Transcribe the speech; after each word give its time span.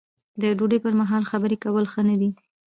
د 0.41 0.43
ډوډۍ 0.57 0.79
پر 0.85 0.93
مهال 1.01 1.23
خبرې 1.31 1.57
کول 1.63 1.85
ښه 1.93 2.01
نه 2.09 2.15
دي. 2.21 2.29